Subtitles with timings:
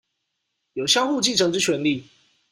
[0.73, 2.07] 有相互繼承之權利